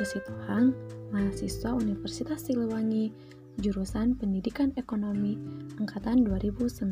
Tasya 0.00 0.24
Situhang, 0.24 0.72
mahasiswa 1.12 1.76
Universitas 1.76 2.48
Siliwangi, 2.48 3.12
jurusan 3.60 4.16
Pendidikan 4.16 4.72
Ekonomi 4.80 5.36
angkatan 5.76 6.24
2019. 6.24 6.88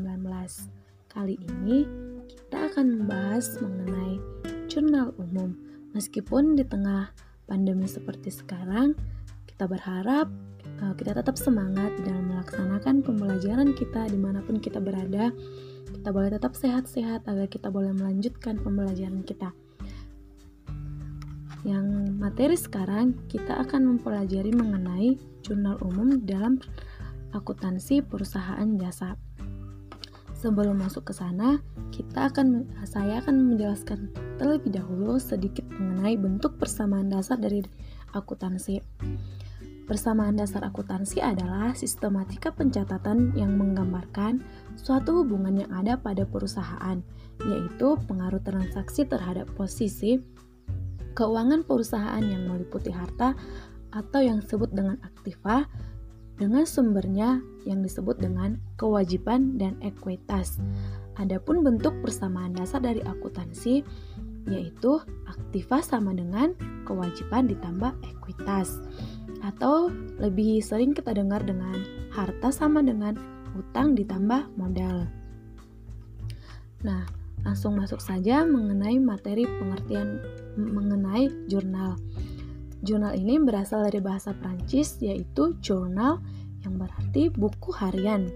Kali 1.08 1.40
ini 1.40 1.88
kita 2.28 2.68
akan 2.68 3.00
membahas 3.00 3.56
mengenai 3.64 4.20
jurnal 4.68 5.16
umum. 5.16 5.56
Meskipun 5.96 6.52
di 6.52 6.68
tengah 6.68 7.08
pandemi 7.48 7.88
seperti 7.88 8.28
sekarang, 8.28 8.92
kita 9.48 9.64
berharap 9.64 10.28
uh, 10.84 10.92
kita 10.92 11.16
tetap 11.16 11.40
semangat 11.40 11.96
dalam 12.04 12.28
melaksanakan 12.28 13.00
pembelajaran 13.00 13.72
kita 13.72 14.04
di 14.12 14.20
mana 14.20 14.44
pun 14.44 14.60
kita 14.60 14.84
berada. 14.84 15.32
Kita 15.96 16.12
boleh 16.12 16.28
tetap 16.28 16.52
sehat-sehat 16.52 17.24
agar 17.24 17.48
kita 17.48 17.72
boleh 17.72 17.96
melanjutkan 17.96 18.60
pembelajaran 18.60 19.24
kita. 19.24 19.56
Yang 21.68 22.16
materi 22.16 22.56
sekarang 22.56 23.28
kita 23.28 23.60
akan 23.60 24.00
mempelajari 24.00 24.56
mengenai 24.56 25.20
jurnal 25.44 25.76
umum 25.84 26.16
dalam 26.24 26.56
akuntansi 27.36 28.00
perusahaan 28.00 28.64
jasa. 28.80 29.20
Sebelum 30.32 30.80
masuk 30.80 31.12
ke 31.12 31.12
sana, 31.12 31.60
kita 31.92 32.32
akan 32.32 32.72
saya 32.88 33.20
akan 33.20 33.52
menjelaskan 33.52 34.08
terlebih 34.40 34.80
dahulu 34.80 35.20
sedikit 35.20 35.68
mengenai 35.68 36.16
bentuk 36.16 36.56
persamaan 36.56 37.12
dasar 37.12 37.36
dari 37.36 37.60
akuntansi. 38.16 38.80
Persamaan 39.84 40.40
dasar 40.40 40.64
akuntansi 40.64 41.20
adalah 41.20 41.76
sistematika 41.76 42.48
pencatatan 42.48 43.36
yang 43.36 43.60
menggambarkan 43.60 44.40
suatu 44.72 45.20
hubungan 45.20 45.68
yang 45.68 45.72
ada 45.74 46.00
pada 46.00 46.24
perusahaan, 46.24 47.02
yaitu 47.44 47.98
pengaruh 48.08 48.40
transaksi 48.40 49.04
terhadap 49.04 49.52
posisi 49.52 50.16
keuangan 51.18 51.66
perusahaan 51.66 52.22
yang 52.22 52.46
meliputi 52.46 52.94
harta 52.94 53.34
atau 53.90 54.22
yang 54.22 54.38
disebut 54.38 54.70
dengan 54.70 55.02
aktiva 55.02 55.66
dengan 56.38 56.62
sumbernya 56.62 57.42
yang 57.66 57.82
disebut 57.82 58.22
dengan 58.22 58.62
kewajiban 58.78 59.58
dan 59.58 59.74
ekuitas. 59.82 60.62
Adapun 61.18 61.66
bentuk 61.66 61.98
persamaan 61.98 62.54
dasar 62.54 62.78
dari 62.78 63.02
akuntansi 63.02 63.82
yaitu 64.46 65.02
aktiva 65.26 65.82
sama 65.82 66.14
dengan 66.14 66.54
kewajiban 66.86 67.50
ditambah 67.50 67.90
ekuitas 68.06 68.78
atau 69.42 69.90
lebih 70.22 70.62
sering 70.62 70.94
kita 70.94 71.10
dengar 71.10 71.42
dengan 71.42 71.82
harta 72.14 72.54
sama 72.54 72.80
dengan 72.86 73.18
utang 73.58 73.98
ditambah 73.98 74.54
modal. 74.54 75.10
Nah, 76.86 77.02
langsung 77.42 77.74
masuk 77.74 77.98
saja 77.98 78.46
mengenai 78.46 79.02
materi 79.02 79.42
pengertian 79.58 80.22
mengenai 80.58 81.30
jurnal. 81.46 81.94
Jurnal 82.82 83.14
ini 83.14 83.38
berasal 83.38 83.86
dari 83.86 84.02
bahasa 84.02 84.34
Prancis 84.34 84.98
yaitu 84.98 85.54
journal 85.62 86.18
yang 86.66 86.78
berarti 86.78 87.30
buku 87.30 87.70
harian. 87.74 88.26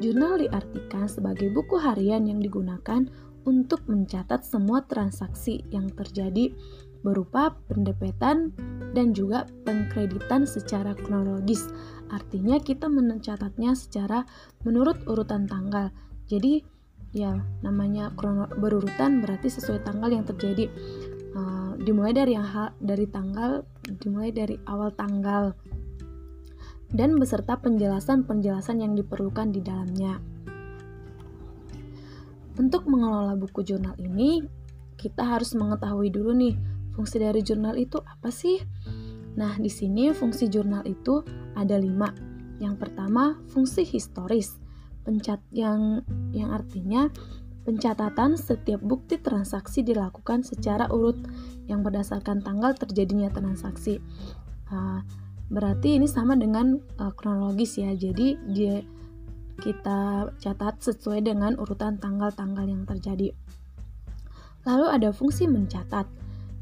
Jurnal 0.00 0.40
diartikan 0.40 1.10
sebagai 1.10 1.52
buku 1.52 1.76
harian 1.76 2.24
yang 2.24 2.40
digunakan 2.40 3.08
untuk 3.48 3.84
mencatat 3.88 4.44
semua 4.44 4.84
transaksi 4.84 5.64
yang 5.72 5.88
terjadi 5.92 6.52
berupa 7.00 7.54
pendebetan 7.70 8.52
dan 8.92 9.14
juga 9.14 9.46
pengkreditan 9.64 10.44
secara 10.44 10.92
kronologis. 10.92 11.70
Artinya 12.10 12.58
kita 12.58 12.90
mencatatnya 12.90 13.72
secara 13.72 14.26
menurut 14.66 15.00
urutan 15.06 15.46
tanggal. 15.48 15.94
Jadi 16.28 16.60
ya 17.16 17.40
namanya 17.64 18.12
berurutan 18.60 19.24
berarti 19.24 19.48
sesuai 19.48 19.80
tanggal 19.80 20.12
yang 20.12 20.28
terjadi 20.28 20.68
uh, 21.34 21.72
dimulai 21.80 22.12
dari 22.14 22.32
yang 22.36 22.46
dari 22.78 23.08
tanggal 23.08 23.64
dimulai 24.00 24.30
dari 24.30 24.56
awal 24.68 24.92
tanggal 24.92 25.56
dan 26.88 27.20
beserta 27.20 27.60
penjelasan-penjelasan 27.60 28.80
yang 28.80 28.96
diperlukan 28.96 29.52
di 29.52 29.60
dalamnya. 29.60 30.16
Untuk 32.58 32.88
mengelola 32.90 33.38
buku 33.38 33.62
jurnal 33.62 33.94
ini, 34.00 34.42
kita 34.98 35.22
harus 35.22 35.54
mengetahui 35.54 36.10
dulu 36.10 36.34
nih, 36.34 36.58
fungsi 36.96 37.22
dari 37.22 37.44
jurnal 37.44 37.78
itu 37.78 38.00
apa 38.02 38.32
sih? 38.32 38.58
Nah, 39.38 39.54
di 39.60 39.70
sini 39.70 40.10
fungsi 40.10 40.50
jurnal 40.50 40.82
itu 40.88 41.22
ada 41.54 41.78
lima. 41.78 42.10
Yang 42.58 42.74
pertama, 42.82 43.38
fungsi 43.52 43.86
historis 43.86 44.58
pencat 45.06 45.40
yang 45.54 46.04
yang 46.36 46.52
artinya 46.52 47.08
pencatatan 47.68 48.40
setiap 48.40 48.80
bukti 48.80 49.20
transaksi 49.20 49.84
dilakukan 49.84 50.40
secara 50.40 50.88
urut 50.88 51.20
yang 51.68 51.84
berdasarkan 51.84 52.40
tanggal 52.40 52.72
terjadinya 52.72 53.28
transaksi. 53.28 54.00
Uh, 54.72 55.04
berarti 55.52 56.00
ini 56.00 56.08
sama 56.08 56.32
dengan 56.40 56.80
uh, 56.96 57.12
kronologis 57.12 57.76
ya. 57.76 57.92
Jadi 57.92 58.40
dia 58.48 58.80
kita 59.60 60.32
catat 60.40 60.80
sesuai 60.80 61.28
dengan 61.28 61.60
urutan 61.60 62.00
tanggal-tanggal 62.00 62.64
yang 62.64 62.88
terjadi. 62.88 63.36
Lalu 64.64 64.86
ada 64.88 65.12
fungsi 65.12 65.44
mencatat. 65.44 66.08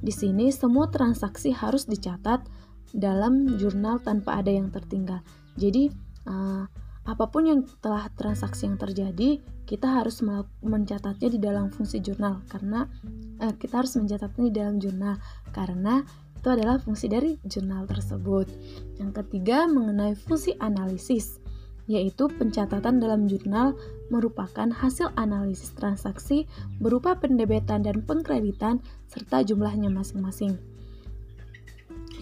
Di 0.03 0.11
sini 0.11 0.51
semua 0.51 0.91
transaksi 0.91 1.55
harus 1.55 1.87
dicatat 1.87 2.43
dalam 2.91 3.55
jurnal 3.63 4.03
tanpa 4.03 4.43
ada 4.43 4.51
yang 4.51 4.75
tertinggal. 4.75 5.23
Jadi 5.55 5.87
uh, 6.27 6.67
apa 7.07 7.31
pun 7.31 7.47
yang 7.47 7.61
telah 7.79 8.11
transaksi 8.19 8.67
yang 8.67 8.75
terjadi, 8.75 9.39
kita 9.63 10.03
harus 10.03 10.23
mencatatnya 10.63 11.29
di 11.31 11.39
dalam 11.39 11.71
fungsi 11.71 12.03
jurnal 12.03 12.43
karena 12.51 12.91
eh, 13.39 13.55
kita 13.55 13.83
harus 13.83 13.95
mencatatnya 13.95 14.43
di 14.51 14.55
dalam 14.55 14.77
jurnal 14.83 15.15
karena 15.55 16.03
itu 16.35 16.49
adalah 16.51 16.79
fungsi 16.79 17.07
dari 17.07 17.39
jurnal 17.47 17.87
tersebut. 17.87 18.47
Yang 18.99 19.23
ketiga 19.23 19.67
mengenai 19.67 20.15
fungsi 20.15 20.55
analisis, 20.59 21.43
yaitu 21.87 22.27
pencatatan 22.27 22.99
dalam 22.99 23.31
jurnal 23.31 23.75
merupakan 24.11 24.71
hasil 24.71 25.11
analisis 25.19 25.75
transaksi 25.75 26.47
berupa 26.79 27.19
pendebetan 27.19 27.83
dan 27.83 28.03
pengkreditan 28.03 28.83
serta 29.11 29.43
jumlahnya 29.43 29.91
masing-masing. 29.91 30.59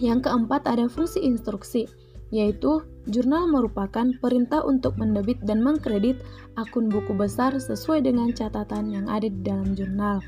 Yang 0.01 0.29
keempat 0.29 0.67
ada 0.69 0.89
fungsi 0.89 1.21
instruksi, 1.21 1.85
yaitu 2.33 2.81
jurnal 3.05 3.45
merupakan 3.49 4.09
perintah 4.17 4.65
untuk 4.65 4.97
mendebit 4.97 5.37
dan 5.45 5.61
mengkredit 5.61 6.17
akun 6.57 6.89
buku 6.89 7.13
besar 7.13 7.53
sesuai 7.53 8.05
dengan 8.05 8.33
catatan 8.33 8.89
yang 8.89 9.05
ada 9.05 9.29
di 9.29 9.41
dalam 9.45 9.77
jurnal. 9.77 10.21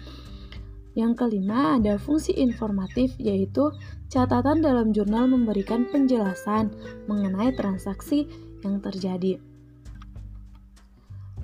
Yang 0.97 1.13
kelima 1.25 1.77
ada 1.77 2.01
fungsi 2.01 2.33
informatif 2.33 3.13
yaitu 3.21 3.69
catatan 4.09 4.65
dalam 4.65 4.89
jurnal 4.89 5.29
memberikan 5.29 5.85
penjelasan 5.89 6.73
mengenai 7.05 7.53
transaksi 7.53 8.25
yang 8.65 8.81
terjadi. 8.81 9.37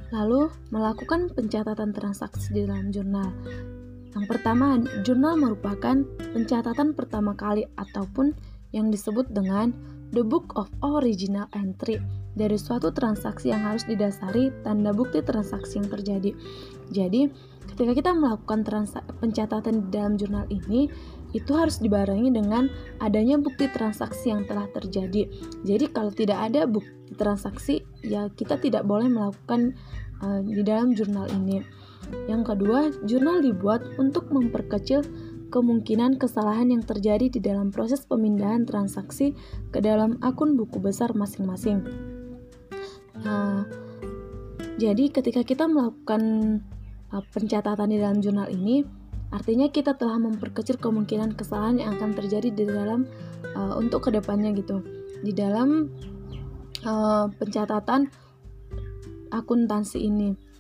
Lalu 0.09 0.49
melakukan 0.69 1.29
pencatatan 1.33 1.93
transaksi 1.93 2.53
di 2.53 2.61
dalam 2.65 2.93
jurnal. 2.93 3.33
Yang 4.13 4.25
pertama, 4.29 4.77
jurnal 5.01 5.37
merupakan 5.41 6.05
pencatatan 6.33 6.93
pertama 6.93 7.33
kali 7.33 7.65
ataupun 7.77 8.33
yang 8.73 8.89
disebut 8.89 9.29
dengan 9.29 9.73
the 10.13 10.21
book 10.21 10.53
of 10.53 10.69
original 10.85 11.49
entry 11.57 11.97
dari 12.33 12.57
suatu 12.57 12.93
transaksi 12.93 13.49
yang 13.49 13.65
harus 13.65 13.85
didasari 13.85 14.53
tanda 14.61 14.93
bukti 14.93 15.21
transaksi 15.25 15.81
yang 15.81 15.89
terjadi. 15.89 16.31
Jadi, 16.89 17.29
ketika 17.73 17.91
kita 17.93 18.11
melakukan 18.13 18.65
pencatatan 19.21 19.85
di 19.85 19.87
dalam 19.93 20.13
jurnal 20.17 20.45
ini, 20.49 20.89
itu 21.33 21.51
harus 21.53 21.81
dibarengi 21.81 22.29
dengan 22.29 22.69
adanya 23.01 23.41
bukti 23.41 23.69
transaksi 23.69 24.29
yang 24.29 24.45
telah 24.45 24.69
terjadi. 24.69 25.29
Jadi, 25.65 25.85
kalau 25.89 26.13
tidak 26.13 26.41
ada 26.41 26.69
bukti 26.69 27.13
transaksi, 27.17 27.85
ya 28.05 28.29
kita 28.33 28.57
tidak 28.61 28.85
boleh 28.85 29.09
melakukan 29.09 29.73
uh, 30.21 30.41
di 30.41 30.61
dalam 30.61 30.93
jurnal 30.93 31.29
ini. 31.29 31.61
Yang 32.29 32.53
kedua, 32.53 32.79
jurnal 33.09 33.41
dibuat 33.41 33.81
untuk 33.97 34.29
memperkecil 34.29 35.01
kemungkinan 35.53 36.17
kesalahan 36.17 36.73
yang 36.73 36.81
terjadi 36.81 37.29
di 37.29 37.37
dalam 37.37 37.69
proses 37.69 38.01
pemindahan 38.09 38.65
transaksi 38.65 39.37
ke 39.69 39.77
dalam 39.77 40.17
akun 40.25 40.57
buku 40.57 40.81
besar 40.81 41.13
masing-masing. 41.13 41.85
Nah, 43.21 43.69
jadi 44.81 45.13
ketika 45.13 45.45
kita 45.45 45.69
melakukan 45.69 46.21
uh, 47.13 47.21
pencatatan 47.29 47.93
di 47.93 48.01
dalam 48.01 48.17
jurnal 48.17 48.49
ini, 48.49 48.81
artinya 49.29 49.69
kita 49.69 49.93
telah 49.93 50.17
memperkecil 50.17 50.81
kemungkinan 50.81 51.37
kesalahan 51.37 51.77
yang 51.77 51.93
akan 52.01 52.17
terjadi 52.17 52.49
di 52.49 52.65
dalam 52.65 53.05
uh, 53.53 53.77
untuk 53.77 54.09
ke 54.09 54.09
depannya 54.09 54.57
gitu. 54.57 54.81
Di 55.21 55.31
dalam 55.37 55.93
uh, 56.81 57.29
pencatatan 57.29 58.09
akuntansi 59.29 60.01
ini. 60.01 60.52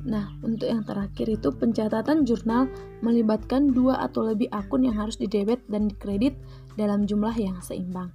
Nah, 0.00 0.32
untuk 0.40 0.64
yang 0.64 0.80
terakhir 0.80 1.28
itu 1.28 1.52
pencatatan 1.52 2.24
jurnal 2.24 2.72
melibatkan 3.04 3.68
dua 3.68 4.00
atau 4.08 4.32
lebih 4.32 4.48
akun 4.48 4.88
yang 4.88 4.96
harus 4.96 5.20
didebet 5.20 5.60
dan 5.68 5.92
dikredit 5.92 6.32
dalam 6.80 7.04
jumlah 7.04 7.36
yang 7.36 7.60
seimbang. 7.60 8.08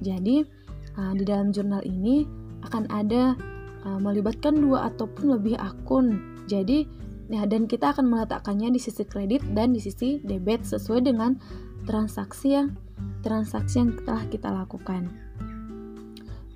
Jadi, 0.00 0.48
uh, 0.96 1.12
di 1.12 1.24
dalam 1.28 1.52
jurnal 1.52 1.84
ini 1.84 2.24
akan 2.64 2.88
ada 2.88 3.36
uh, 3.84 4.00
melibatkan 4.00 4.56
dua 4.56 4.88
ataupun 4.88 5.36
lebih 5.36 5.60
akun. 5.60 6.40
Jadi, 6.48 6.88
ya 7.28 7.44
dan 7.44 7.68
kita 7.68 7.92
akan 7.92 8.08
meletakkannya 8.08 8.72
di 8.72 8.80
sisi 8.80 9.04
kredit 9.04 9.44
dan 9.52 9.76
di 9.76 9.80
sisi 9.84 10.24
debit 10.24 10.64
sesuai 10.64 11.04
dengan 11.12 11.36
transaksi 11.84 12.56
yang 12.56 12.72
transaksi 13.20 13.84
yang 13.84 13.92
telah 14.00 14.24
kita 14.32 14.48
lakukan. 14.48 15.12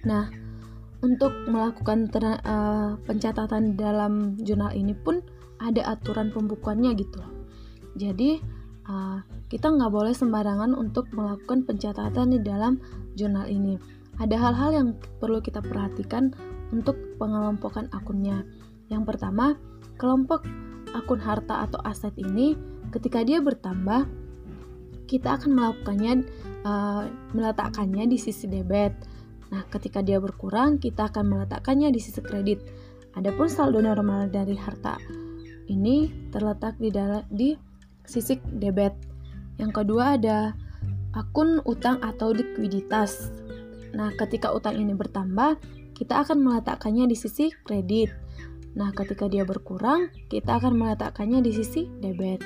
Nah, 0.02 0.41
untuk 1.02 1.34
melakukan 1.50 2.06
uh, 2.14 2.94
pencatatan 3.02 3.74
dalam 3.74 4.38
jurnal 4.38 4.70
ini 4.70 4.94
pun 4.94 5.18
ada 5.58 5.98
aturan 5.98 6.30
pembukuannya 6.30 6.94
gitu 6.94 7.18
loh. 7.18 7.32
Jadi 7.98 8.38
uh, 8.86 9.18
kita 9.50 9.68
nggak 9.68 9.92
boleh 9.92 10.14
sembarangan 10.14 10.72
untuk 10.78 11.10
melakukan 11.10 11.66
pencatatan 11.66 12.38
di 12.38 12.40
dalam 12.40 12.78
jurnal 13.18 13.50
ini. 13.50 13.76
Ada 14.22 14.38
hal-hal 14.38 14.70
yang 14.72 14.88
perlu 15.18 15.42
kita 15.42 15.58
perhatikan 15.58 16.30
untuk 16.70 16.96
pengelompokan 17.18 17.90
akunnya. 17.90 18.46
Yang 18.86 19.02
pertama, 19.12 19.58
kelompok 19.98 20.46
akun 20.94 21.18
harta 21.18 21.66
atau 21.66 21.82
aset 21.82 22.14
ini 22.20 22.54
ketika 22.94 23.24
dia 23.26 23.42
bertambah, 23.42 24.06
kita 25.10 25.36
akan 25.36 25.50
melakukannya 25.52 26.24
uh, 26.64 27.04
meletakkannya 27.34 28.08
di 28.08 28.16
sisi 28.16 28.46
debit 28.48 28.94
Nah, 29.52 29.68
ketika 29.68 30.00
dia 30.00 30.16
berkurang, 30.16 30.80
kita 30.80 31.12
akan 31.12 31.28
meletakkannya 31.28 31.92
di 31.92 32.00
sisi 32.00 32.24
kredit. 32.24 32.64
Adapun 33.12 33.52
saldo 33.52 33.84
normal 33.84 34.32
dari 34.32 34.56
harta 34.56 34.96
ini 35.68 36.08
terletak 36.32 36.80
di 36.80 36.88
dalam 36.88 37.22
di 37.28 37.52
sisi 38.08 38.40
debit. 38.40 38.96
Yang 39.60 39.84
kedua 39.84 40.16
ada 40.16 40.56
akun 41.12 41.60
utang 41.68 42.00
atau 42.00 42.32
likuiditas. 42.32 43.28
Nah, 43.92 44.08
ketika 44.16 44.48
utang 44.56 44.80
ini 44.80 44.96
bertambah, 44.96 45.60
kita 45.92 46.24
akan 46.24 46.40
meletakkannya 46.40 47.04
di 47.12 47.16
sisi 47.16 47.52
kredit. 47.52 48.08
Nah, 48.72 48.88
ketika 48.96 49.28
dia 49.28 49.44
berkurang, 49.44 50.08
kita 50.32 50.56
akan 50.56 50.80
meletakkannya 50.80 51.44
di 51.44 51.52
sisi 51.52 51.84
debit. 52.00 52.40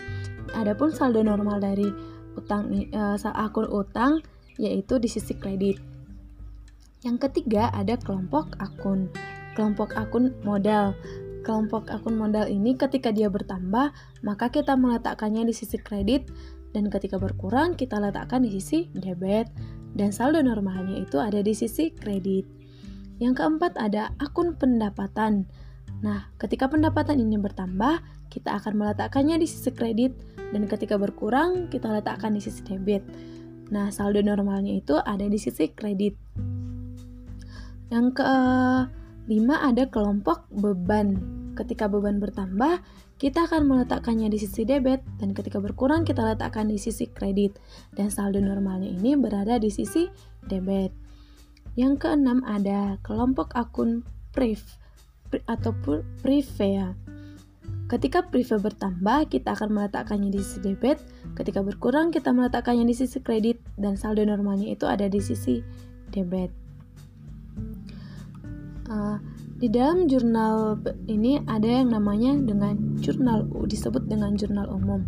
Adapun 0.59 0.91
saldo 0.91 1.23
normal 1.23 1.63
dari 1.63 1.87
utang 2.35 2.69
uh, 2.93 3.17
akun 3.39 3.71
utang 3.71 4.19
yaitu 4.59 4.99
di 4.99 5.07
sisi 5.07 5.39
kredit. 5.39 5.96
Yang 7.07 7.31
ketiga 7.31 7.71
ada 7.71 7.95
kelompok 7.95 8.59
akun. 8.59 9.07
Kelompok 9.55 9.95
akun 9.95 10.35
modal. 10.43 10.91
Kelompok 11.47 11.87
akun 11.87 12.19
modal 12.19 12.51
ini 12.51 12.75
ketika 12.75 13.15
dia 13.15 13.31
bertambah, 13.31 13.95
maka 14.27 14.51
kita 14.51 14.75
meletakkannya 14.75 15.47
di 15.47 15.55
sisi 15.55 15.79
kredit 15.79 16.27
dan 16.75 16.91
ketika 16.91 17.23
berkurang 17.23 17.79
kita 17.79 18.03
letakkan 18.03 18.43
di 18.43 18.51
sisi 18.59 18.91
debit 18.91 19.47
dan 19.95 20.11
saldo 20.11 20.43
normalnya 20.43 20.99
itu 20.99 21.23
ada 21.23 21.39
di 21.39 21.55
sisi 21.55 21.95
kredit. 21.95 22.43
Yang 23.23 23.39
keempat 23.39 23.79
ada 23.79 24.11
akun 24.19 24.59
pendapatan. 24.59 25.47
Nah, 26.03 26.27
ketika 26.43 26.67
pendapatan 26.67 27.23
ini 27.23 27.39
bertambah, 27.39 28.03
kita 28.35 28.59
akan 28.59 28.83
meletakkannya 28.83 29.39
di 29.39 29.47
sisi 29.47 29.71
kredit 29.71 30.11
dan 30.51 30.67
ketika 30.67 30.99
berkurang 30.99 31.71
kita 31.71 31.87
letakkan 31.87 32.35
di 32.35 32.43
sisi 32.43 32.67
debit. 32.67 33.07
Nah, 33.71 33.95
saldo 33.95 34.19
normalnya 34.27 34.75
itu 34.75 34.99
ada 34.99 35.23
di 35.31 35.39
sisi 35.39 35.71
kredit. 35.71 36.19
Yang 37.87 38.19
kelima 38.19 39.63
ada 39.63 39.87
kelompok 39.87 40.51
beban. 40.51 41.19
Ketika 41.57 41.89
beban 41.89 42.21
bertambah, 42.21 42.85
kita 43.17 43.49
akan 43.49 43.65
meletakkannya 43.65 44.29
di 44.29 44.37
sisi 44.37 44.69
debit 44.69 45.01
dan 45.17 45.33
ketika 45.33 45.57
berkurang 45.57 46.05
kita 46.05 46.21
letakkan 46.21 46.69
di 46.69 46.77
sisi 46.77 47.09
kredit 47.09 47.57
dan 47.97 48.13
saldo 48.13 48.45
normalnya 48.45 48.93
ini 48.93 49.17
berada 49.17 49.57
di 49.57 49.73
sisi 49.73 50.05
debit. 50.45 50.93
Yang 51.77 52.05
keenam 52.05 52.45
ada 52.45 53.01
kelompok 53.01 53.57
akun 53.57 54.05
priv 54.37 54.61
atau 55.49 55.73
prive 56.21 56.53
ya. 56.61 56.93
Ketika 57.87 58.27
prive 58.27 58.59
bertambah, 58.59 59.31
kita 59.31 59.55
akan 59.55 59.71
meletakkannya 59.71 60.35
di 60.35 60.43
sisi 60.43 60.59
debit. 60.59 60.99
Ketika 61.39 61.63
berkurang, 61.63 62.11
kita 62.11 62.35
meletakkannya 62.35 62.83
di 62.83 62.99
sisi 62.99 63.23
kredit 63.23 63.63
dan 63.79 63.95
saldo 63.95 64.27
normalnya 64.27 64.75
itu 64.75 64.85
ada 64.91 65.07
di 65.07 65.23
sisi 65.23 65.63
debit. 66.11 66.66
Uh, 68.87 69.19
di 69.59 69.67
dalam 69.67 70.07
jurnal 70.07 70.79
ini 71.11 71.43
ada 71.51 71.67
yang 71.83 71.91
namanya 71.91 72.39
dengan 72.39 72.77
jurnal 73.03 73.43
disebut 73.67 74.07
dengan 74.07 74.39
jurnal 74.39 74.71
umum. 74.71 75.03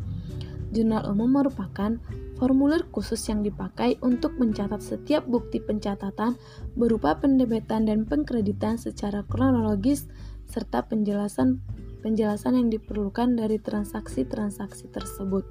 Jurnal 0.74 1.06
umum 1.06 1.38
merupakan 1.38 1.96
formulir 2.36 2.86
khusus 2.90 3.22
yang 3.30 3.46
dipakai 3.46 3.98
untuk 4.02 4.34
mencatat 4.38 4.82
setiap 4.82 5.26
bukti 5.30 5.62
pencatatan 5.62 6.34
berupa 6.74 7.18
pendebetan 7.18 7.86
dan 7.86 8.02
pengkreditan 8.06 8.78
secara 8.78 9.22
kronologis 9.26 10.10
serta 10.48 10.86
penjelasan 10.86 11.60
penjelasan 12.00 12.54
yang 12.56 12.68
diperlukan 12.70 13.34
dari 13.34 13.58
transaksi-transaksi 13.58 14.86
tersebut. 14.90 15.44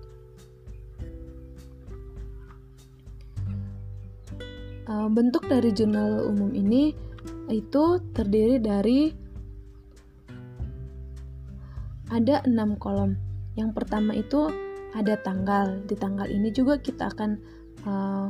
Uh, 4.88 5.12
bentuk 5.12 5.44
dari 5.52 5.76
jurnal 5.76 6.32
umum 6.32 6.56
ini 6.56 6.96
itu 7.48 8.00
terdiri 8.14 8.60
dari 8.60 9.12
ada 12.12 12.44
enam 12.48 12.80
kolom. 12.80 13.20
Yang 13.60 13.72
pertama 13.74 14.16
itu 14.16 14.48
ada 14.96 15.20
tanggal. 15.20 15.84
Di 15.84 15.96
tanggal 16.00 16.28
ini 16.32 16.54
juga 16.56 16.80
kita 16.80 17.12
akan 17.12 17.32
uh, 17.84 18.28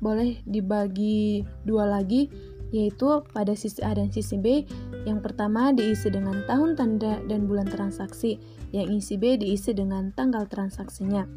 boleh 0.00 0.40
dibagi 0.48 1.44
dua 1.62 1.86
lagi, 1.86 2.26
yaitu 2.72 3.22
pada 3.30 3.52
sisi 3.54 3.84
A 3.84 3.94
dan 3.94 4.10
sisi 4.10 4.40
B. 4.40 4.64
Yang 5.06 5.20
pertama 5.30 5.70
diisi 5.70 6.10
dengan 6.10 6.42
tahun 6.48 6.74
tanda 6.74 7.20
dan 7.28 7.46
bulan 7.46 7.68
transaksi, 7.68 8.40
yang 8.74 8.90
isi 8.90 9.20
B 9.20 9.38
diisi 9.38 9.76
dengan 9.76 10.10
tanggal 10.16 10.48
transaksinya. 10.50 11.28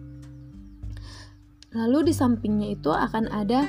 Lalu 1.74 2.10
di 2.10 2.14
sampingnya 2.14 2.70
itu 2.70 2.94
akan 2.94 3.34
ada 3.34 3.66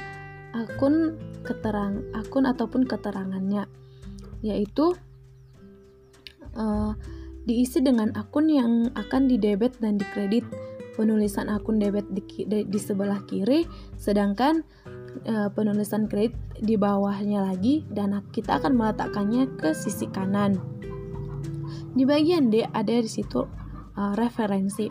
akun 0.54 1.18
keterang 1.42 2.06
akun 2.14 2.46
ataupun 2.46 2.86
keterangannya 2.86 3.66
yaitu 4.40 4.94
uh, 6.54 6.94
diisi 7.44 7.82
dengan 7.84 8.14
akun 8.16 8.48
yang 8.48 8.72
akan 8.96 9.28
didebet 9.28 9.76
dan 9.82 10.00
dikredit. 10.00 10.46
Penulisan 10.94 11.50
akun 11.50 11.82
debit 11.82 12.06
di, 12.14 12.22
di, 12.46 12.70
di 12.70 12.78
sebelah 12.78 13.26
kiri 13.26 13.66
sedangkan 13.98 14.62
uh, 15.26 15.50
penulisan 15.50 16.06
kredit 16.06 16.38
di 16.62 16.78
bawahnya 16.78 17.42
lagi 17.42 17.82
dan 17.90 18.22
kita 18.30 18.62
akan 18.62 18.78
meletakkannya 18.78 19.58
ke 19.58 19.74
sisi 19.74 20.06
kanan. 20.06 20.54
Di 21.98 22.06
bagian 22.06 22.46
D 22.46 22.62
ada 22.62 22.94
di 22.94 23.10
situ 23.10 23.42
uh, 23.42 24.12
referensi 24.14 24.86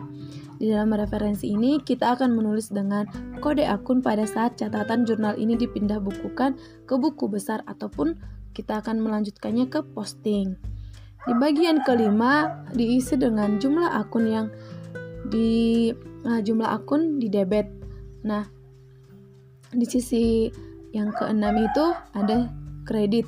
di 0.58 0.70
dalam 0.70 0.94
referensi 0.94 1.50
ini, 1.50 1.82
kita 1.82 2.14
akan 2.14 2.34
menulis 2.34 2.70
dengan 2.70 3.06
kode 3.42 3.66
akun 3.66 4.00
pada 4.00 4.22
saat 4.24 4.54
catatan 4.54 5.02
jurnal 5.02 5.34
ini 5.34 5.58
dipindah 5.58 5.98
bukukan 5.98 6.54
ke 6.86 6.94
buku 6.94 7.26
besar 7.26 7.66
ataupun 7.66 8.14
kita 8.54 8.78
akan 8.78 9.02
melanjutkannya 9.02 9.66
ke 9.66 9.82
posting. 9.92 10.54
Di 11.24 11.32
bagian 11.34 11.82
kelima 11.82 12.64
diisi 12.76 13.16
dengan 13.16 13.56
jumlah 13.56 13.96
akun 13.96 14.24
yang 14.28 14.46
di 15.26 15.90
nah, 16.22 16.38
jumlah 16.38 16.68
akun 16.68 17.18
di 17.18 17.32
debit. 17.32 17.66
Nah, 18.22 18.44
di 19.74 19.86
sisi 19.88 20.48
yang 20.94 21.10
keenam 21.10 21.58
itu 21.58 21.84
ada 22.14 22.52
kredit. 22.86 23.26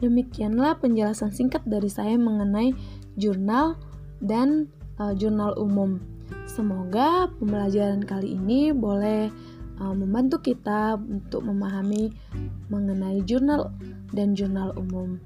Demikianlah 0.00 0.80
penjelasan 0.80 1.30
singkat 1.32 1.60
dari 1.68 1.92
saya 1.92 2.16
mengenai 2.16 2.72
jurnal 3.20 3.76
dan 4.24 4.72
uh, 4.96 5.12
jurnal 5.12 5.52
umum. 5.60 6.00
Semoga 6.48 7.28
pembelajaran 7.36 8.04
kali 8.04 8.36
ini 8.36 8.72
boleh 8.72 9.28
uh, 9.80 9.94
membantu 9.94 10.40
kita 10.40 10.96
untuk 10.96 11.44
memahami 11.44 12.12
mengenai 12.72 13.20
jurnal 13.28 13.72
dan 14.16 14.32
jurnal 14.32 14.72
umum. 14.80 15.20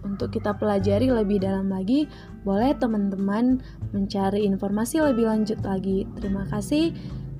Untuk 0.00 0.32
kita 0.32 0.56
pelajari 0.56 1.12
lebih 1.12 1.42
dalam 1.44 1.68
lagi, 1.68 2.08
boleh 2.46 2.72
teman-teman 2.78 3.60
mencari 3.92 4.46
informasi 4.48 5.02
lebih 5.02 5.28
lanjut 5.28 5.60
lagi. 5.60 6.08
Terima 6.16 6.48
kasih 6.48 6.94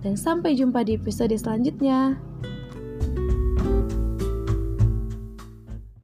dan 0.05 0.17
sampai 0.17 0.57
jumpa 0.57 0.85
di 0.85 0.99
episode 0.99 1.33
selanjutnya. 1.33 2.19